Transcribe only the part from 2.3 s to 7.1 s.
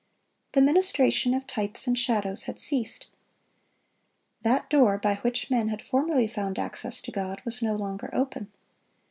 had ceased. That door by which men had formerly found access